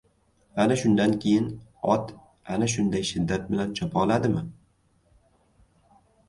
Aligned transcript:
ana 0.61 0.75
shundan 0.83 1.11
keyin 1.25 1.47
ot 1.95 2.05
ana 2.55 2.69
shunday 2.73 3.05
shiddat 3.11 3.45
bilan 3.53 3.77
chopoladimi? 3.81 4.43